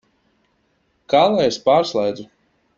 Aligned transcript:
Kā 1.15 1.21
lai 1.35 1.45
es 1.51 1.61
pārslēdzu? 1.69 2.29